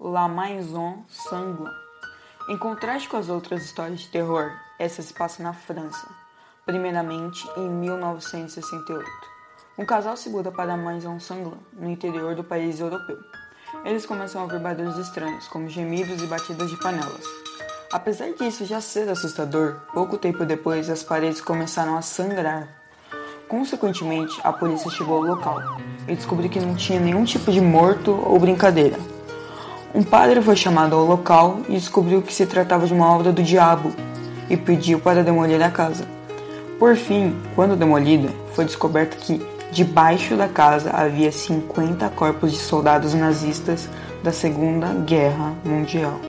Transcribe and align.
La 0.00 0.28
Maison 0.28 1.02
Sanglant. 1.08 1.74
Em 2.48 2.56
contraste 2.56 3.08
com 3.08 3.16
as 3.16 3.28
outras 3.28 3.64
histórias 3.64 3.98
de 3.98 4.08
terror, 4.08 4.52
essa 4.78 5.02
se 5.02 5.12
passa 5.12 5.42
na 5.42 5.52
França, 5.52 6.06
primeiramente 6.64 7.44
em 7.56 7.68
1968. 7.68 9.04
Um 9.76 9.84
casal 9.84 10.16
se 10.16 10.30
muda 10.30 10.52
para 10.52 10.74
a 10.74 10.76
Maison 10.76 11.18
Sanglant, 11.18 11.58
no 11.72 11.90
interior 11.90 12.36
do 12.36 12.44
país 12.44 12.78
europeu. 12.78 13.18
Eles 13.84 14.06
começam 14.06 14.40
a 14.40 14.44
ouvir 14.44 14.60
barulhos 14.60 14.96
estranhos, 14.98 15.48
como 15.48 15.68
gemidos 15.68 16.22
e 16.22 16.26
batidas 16.28 16.70
de 16.70 16.76
panelas. 16.76 17.24
Apesar 17.92 18.32
disso 18.34 18.64
já 18.64 18.80
ser 18.80 19.08
assustador, 19.08 19.80
pouco 19.92 20.16
tempo 20.16 20.44
depois 20.44 20.88
as 20.88 21.02
paredes 21.02 21.40
começaram 21.40 21.96
a 21.96 22.02
sangrar. 22.02 22.68
Consequentemente, 23.48 24.40
a 24.44 24.52
polícia 24.52 24.92
chegou 24.92 25.16
ao 25.16 25.22
local 25.22 25.60
e 26.06 26.14
descobriu 26.14 26.48
que 26.48 26.60
não 26.60 26.76
tinha 26.76 27.00
nenhum 27.00 27.24
tipo 27.24 27.50
de 27.50 27.60
morto 27.60 28.12
ou 28.12 28.38
brincadeira. 28.38 29.17
Um 29.94 30.02
padre 30.02 30.42
foi 30.42 30.54
chamado 30.54 30.94
ao 30.94 31.04
local 31.04 31.60
e 31.68 31.72
descobriu 31.72 32.20
que 32.20 32.32
se 32.32 32.44
tratava 32.44 32.86
de 32.86 32.92
uma 32.92 33.10
obra 33.10 33.32
do 33.32 33.42
diabo 33.42 33.90
e 34.50 34.56
pediu 34.56 35.00
para 35.00 35.24
demolir 35.24 35.62
a 35.62 35.70
casa. 35.70 36.06
Por 36.78 36.94
fim, 36.94 37.34
quando 37.54 37.74
demolida, 37.74 38.28
foi 38.52 38.66
descoberto 38.66 39.16
que 39.16 39.40
debaixo 39.72 40.36
da 40.36 40.46
casa 40.46 40.90
havia 40.90 41.32
50 41.32 42.08
corpos 42.10 42.52
de 42.52 42.58
soldados 42.58 43.14
nazistas 43.14 43.88
da 44.22 44.30
Segunda 44.32 44.88
Guerra 44.88 45.54
Mundial. 45.64 46.20